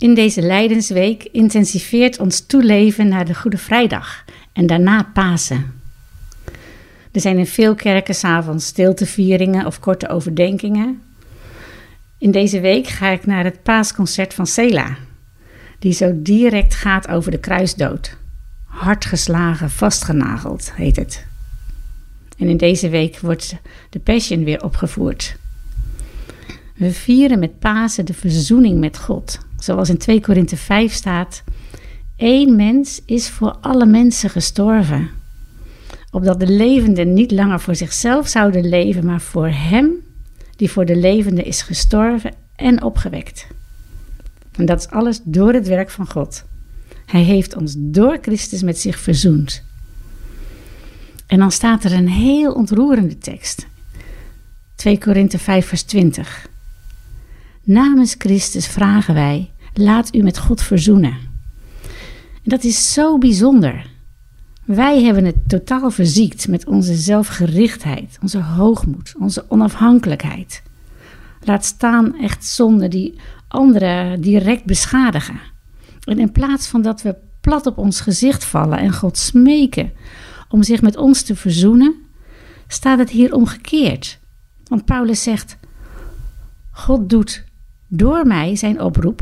In 0.00 0.14
deze 0.14 0.42
Lijdensweek 0.42 1.28
intensiveert 1.32 2.18
ons 2.18 2.40
toeleven 2.46 3.08
naar 3.08 3.24
de 3.24 3.34
Goede 3.34 3.58
Vrijdag 3.58 4.24
en 4.52 4.66
daarna 4.66 5.02
Pasen. 5.02 5.80
Er 7.12 7.20
zijn 7.20 7.38
in 7.38 7.46
veel 7.46 7.74
kerken 7.74 8.14
s'avonds 8.14 8.66
stiltevieringen 8.66 9.66
of 9.66 9.80
korte 9.80 10.08
overdenkingen. 10.08 11.02
In 12.18 12.30
deze 12.30 12.60
week 12.60 12.86
ga 12.86 13.08
ik 13.08 13.26
naar 13.26 13.44
het 13.44 13.62
paasconcert 13.62 14.34
van 14.34 14.46
Sela, 14.46 14.96
die 15.78 15.92
zo 15.92 16.12
direct 16.14 16.74
gaat 16.74 17.08
over 17.08 17.30
de 17.30 17.38
kruisdood. 17.38 18.16
Hard 18.64 19.04
geslagen, 19.04 19.70
vastgenageld 19.70 20.72
heet 20.74 20.96
het. 20.96 21.26
En 22.38 22.48
in 22.48 22.56
deze 22.56 22.88
week 22.88 23.18
wordt 23.18 23.56
de 23.90 23.98
Passion 23.98 24.44
weer 24.44 24.62
opgevoerd. 24.62 25.36
We 26.76 26.92
vieren 26.92 27.38
met 27.38 27.58
Pasen 27.58 28.06
de 28.06 28.14
verzoening 28.14 28.78
met 28.78 28.98
God. 28.98 29.48
Zoals 29.60 29.88
in 29.88 29.98
2 29.98 30.20
Korinthe 30.20 30.56
5 30.56 30.92
staat: 30.92 31.42
Eén 32.16 32.56
mens 32.56 33.02
is 33.06 33.28
voor 33.28 33.56
alle 33.60 33.86
mensen 33.86 34.30
gestorven. 34.30 35.10
Opdat 36.10 36.40
de 36.40 36.46
levenden 36.46 37.12
niet 37.12 37.30
langer 37.30 37.60
voor 37.60 37.74
zichzelf 37.74 38.28
zouden 38.28 38.68
leven, 38.68 39.04
maar 39.04 39.20
voor 39.20 39.48
Hem 39.48 39.90
die 40.56 40.70
voor 40.70 40.84
de 40.84 40.96
levenden 40.96 41.44
is 41.44 41.62
gestorven 41.62 42.34
en 42.56 42.82
opgewekt. 42.82 43.46
En 44.52 44.66
dat 44.66 44.78
is 44.78 44.88
alles 44.88 45.20
door 45.24 45.52
het 45.52 45.68
werk 45.68 45.90
van 45.90 46.10
God. 46.10 46.44
Hij 47.06 47.22
heeft 47.22 47.56
ons 47.56 47.74
door 47.78 48.18
Christus 48.20 48.62
met 48.62 48.78
zich 48.78 48.98
verzoend. 48.98 49.64
En 51.26 51.38
dan 51.38 51.50
staat 51.50 51.84
er 51.84 51.92
een 51.92 52.08
heel 52.08 52.52
ontroerende 52.52 53.18
tekst. 53.18 53.66
2 54.74 54.98
Korinthe 54.98 55.38
5 55.38 55.66
vers 55.66 55.82
20. 55.82 56.49
Namens 57.70 58.14
Christus 58.18 58.66
vragen 58.66 59.14
wij, 59.14 59.50
laat 59.74 60.14
u 60.14 60.22
met 60.22 60.38
God 60.38 60.62
verzoenen. 60.62 61.16
En 62.42 62.50
dat 62.50 62.64
is 62.64 62.92
zo 62.92 63.18
bijzonder. 63.18 63.90
Wij 64.64 65.02
hebben 65.02 65.24
het 65.24 65.48
totaal 65.48 65.90
verziekt 65.90 66.48
met 66.48 66.66
onze 66.66 66.94
zelfgerichtheid, 66.94 68.18
onze 68.22 68.42
hoogmoed, 68.42 69.14
onze 69.18 69.44
onafhankelijkheid. 69.48 70.62
Laat 71.40 71.64
staan 71.64 72.18
echt 72.18 72.44
zonden 72.44 72.90
die 72.90 73.20
anderen 73.48 74.20
direct 74.20 74.64
beschadigen. 74.64 75.40
En 76.04 76.18
in 76.18 76.32
plaats 76.32 76.66
van 76.66 76.82
dat 76.82 77.02
we 77.02 77.16
plat 77.40 77.66
op 77.66 77.78
ons 77.78 78.00
gezicht 78.00 78.44
vallen 78.44 78.78
en 78.78 78.92
God 78.92 79.16
smeken 79.16 79.92
om 80.48 80.62
zich 80.62 80.82
met 80.82 80.96
ons 80.96 81.22
te 81.22 81.36
verzoenen, 81.36 81.94
staat 82.66 82.98
het 82.98 83.10
hier 83.10 83.34
omgekeerd. 83.34 84.18
Want 84.64 84.84
Paulus 84.84 85.22
zegt: 85.22 85.58
God 86.70 87.08
doet 87.08 87.48
door 87.92 88.26
mij 88.26 88.56
zijn 88.56 88.80
oproep. 88.80 89.20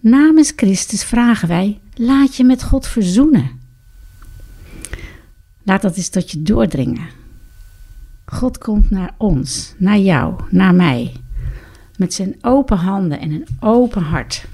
Namens 0.00 0.52
Christus 0.56 1.04
vragen 1.04 1.48
wij: 1.48 1.80
laat 1.94 2.36
je 2.36 2.44
met 2.44 2.62
God 2.62 2.86
verzoenen. 2.86 3.50
Laat 5.62 5.82
dat 5.82 5.96
eens 5.96 6.08
tot 6.08 6.30
je 6.30 6.42
doordringen. 6.42 7.06
God 8.24 8.58
komt 8.58 8.90
naar 8.90 9.14
ons, 9.16 9.74
naar 9.76 9.98
jou, 9.98 10.34
naar 10.50 10.74
mij, 10.74 11.12
met 11.96 12.14
zijn 12.14 12.36
open 12.40 12.76
handen 12.76 13.20
en 13.20 13.30
een 13.30 13.46
open 13.60 14.02
hart. 14.02 14.44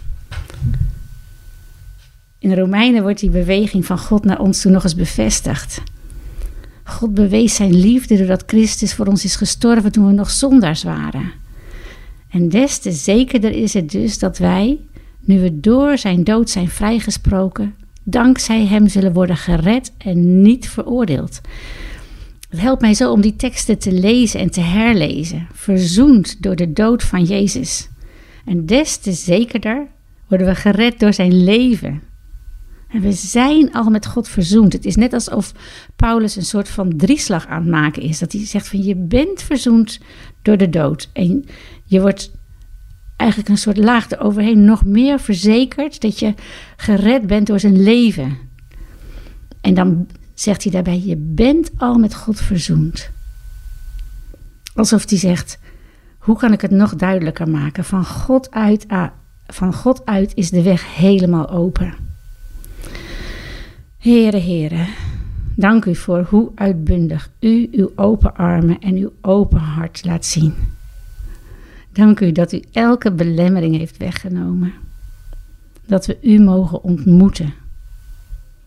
In 2.38 2.54
Romeinen 2.54 3.02
wordt 3.02 3.20
die 3.20 3.30
beweging 3.30 3.86
van 3.86 3.98
God 3.98 4.24
naar 4.24 4.38
ons 4.38 4.60
toen 4.60 4.72
nog 4.72 4.82
eens 4.82 4.94
bevestigd. 4.94 5.82
God 6.84 7.14
bewees 7.14 7.54
zijn 7.54 7.74
liefde 7.74 8.16
doordat 8.16 8.42
Christus 8.46 8.94
voor 8.94 9.06
ons 9.06 9.24
is 9.24 9.36
gestorven 9.36 9.92
toen 9.92 10.06
we 10.06 10.12
nog 10.12 10.30
zondaars 10.30 10.82
waren. 10.82 11.32
En 12.34 12.48
des 12.48 12.78
te 12.78 12.92
zekerder 12.92 13.50
is 13.50 13.74
het 13.74 13.90
dus 13.90 14.18
dat 14.18 14.38
wij, 14.38 14.78
nu 15.20 15.40
we 15.40 15.60
door 15.60 15.98
zijn 15.98 16.24
dood 16.24 16.50
zijn 16.50 16.68
vrijgesproken, 16.68 17.74
dankzij 18.02 18.66
hem 18.66 18.88
zullen 18.88 19.12
worden 19.12 19.36
gered 19.36 19.92
en 19.98 20.42
niet 20.42 20.68
veroordeeld. 20.68 21.40
Het 22.48 22.60
helpt 22.60 22.80
mij 22.80 22.94
zo 22.94 23.12
om 23.12 23.20
die 23.20 23.36
teksten 23.36 23.78
te 23.78 23.92
lezen 23.92 24.40
en 24.40 24.50
te 24.50 24.60
herlezen, 24.60 25.46
verzoend 25.52 26.42
door 26.42 26.56
de 26.56 26.72
dood 26.72 27.02
van 27.02 27.24
Jezus. 27.24 27.88
En 28.44 28.66
des 28.66 28.96
te 28.96 29.12
zekerder 29.12 29.86
worden 30.28 30.46
we 30.46 30.54
gered 30.54 31.00
door 31.00 31.12
zijn 31.12 31.44
leven. 31.44 32.02
En 32.94 33.00
we 33.00 33.12
zijn 33.12 33.72
al 33.72 33.90
met 33.90 34.06
God 34.06 34.28
verzoend. 34.28 34.72
Het 34.72 34.84
is 34.84 34.96
net 34.96 35.12
alsof 35.12 35.52
Paulus 35.96 36.36
een 36.36 36.44
soort 36.44 36.68
van 36.68 36.96
drieslag 36.96 37.46
aan 37.46 37.60
het 37.60 37.70
maken 37.70 38.02
is. 38.02 38.18
Dat 38.18 38.32
hij 38.32 38.46
zegt 38.46 38.68
van 38.68 38.82
je 38.82 38.96
bent 38.96 39.42
verzoend 39.42 40.00
door 40.42 40.56
de 40.56 40.68
dood. 40.68 41.10
En 41.12 41.44
je 41.84 42.00
wordt 42.00 42.32
eigenlijk 43.16 43.50
een 43.50 43.58
soort 43.58 43.76
laag 43.76 44.10
eroverheen 44.10 44.64
nog 44.64 44.84
meer 44.84 45.20
verzekerd 45.20 46.00
dat 46.00 46.18
je 46.18 46.34
gered 46.76 47.26
bent 47.26 47.46
door 47.46 47.60
zijn 47.60 47.82
leven. 47.82 48.36
En 49.60 49.74
dan 49.74 50.06
zegt 50.34 50.62
hij 50.62 50.72
daarbij: 50.72 51.00
Je 51.04 51.16
bent 51.16 51.70
al 51.76 51.98
met 51.98 52.14
God 52.14 52.40
verzoend. 52.40 53.10
Alsof 54.74 55.08
hij 55.08 55.18
zegt: 55.18 55.58
Hoe 56.18 56.38
kan 56.38 56.52
ik 56.52 56.60
het 56.60 56.70
nog 56.70 56.94
duidelijker 56.96 57.48
maken? 57.48 57.84
Van 57.84 58.04
God 58.04 58.50
uit, 58.50 58.86
van 59.46 59.74
God 59.74 60.06
uit 60.06 60.32
is 60.34 60.50
de 60.50 60.62
weg 60.62 60.96
helemaal 60.96 61.48
open. 61.50 62.03
Heren, 64.04 64.40
heren, 64.40 64.86
dank 65.56 65.84
u 65.84 65.94
voor 65.94 66.26
hoe 66.28 66.50
uitbundig 66.54 67.30
u 67.40 67.68
uw 67.72 67.92
open 67.94 68.36
armen 68.36 68.80
en 68.80 68.96
uw 68.96 69.12
open 69.20 69.58
hart 69.58 70.04
laat 70.04 70.24
zien. 70.24 70.54
Dank 71.92 72.20
u 72.20 72.32
dat 72.32 72.52
u 72.52 72.62
elke 72.72 73.12
belemmering 73.12 73.76
heeft 73.76 73.96
weggenomen. 73.96 74.72
Dat 75.86 76.06
we 76.06 76.18
u 76.22 76.38
mogen 76.38 76.82
ontmoeten. 76.82 77.54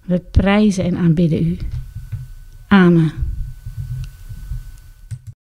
We 0.06 0.20
prijzen 0.20 0.84
en 0.84 0.98
aanbidden 0.98 1.46
u. 1.46 1.58
Amen. 2.68 3.12